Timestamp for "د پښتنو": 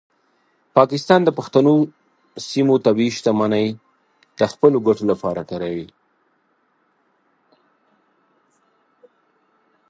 1.23-1.73